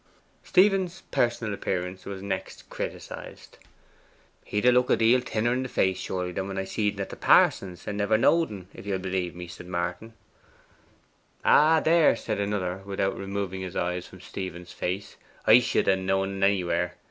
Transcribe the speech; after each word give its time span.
Stephen's 0.43 1.03
personal 1.11 1.53
appearance 1.53 2.05
was 2.07 2.23
next 2.23 2.67
criticised. 2.71 3.59
'He 4.43 4.59
d' 4.59 4.69
look 4.71 4.89
a 4.89 4.95
deal 4.97 5.19
thinner 5.19 5.53
in 5.53 5.67
face, 5.67 5.99
surely, 5.99 6.31
than 6.31 6.47
when 6.47 6.57
I 6.57 6.63
seed 6.63 6.95
en 6.95 7.01
at 7.01 7.09
the 7.11 7.15
parson's, 7.15 7.87
and 7.87 7.99
never 7.99 8.17
knowed 8.17 8.49
en, 8.49 8.67
if 8.73 8.87
ye'll 8.87 8.97
believe 8.97 9.35
me,' 9.35 9.47
said 9.47 9.67
Martin. 9.67 10.13
'Ay, 11.45 11.81
there,' 11.85 12.15
said 12.15 12.39
another, 12.39 12.81
without 12.83 13.15
removing 13.15 13.61
his 13.61 13.75
eyes 13.75 14.07
from 14.07 14.21
Stephen's 14.21 14.71
face, 14.71 15.17
'I 15.45 15.59
should 15.59 15.87
ha' 15.87 15.93
knowed 15.99 16.29
en 16.29 16.41
anywhere. 16.43 16.95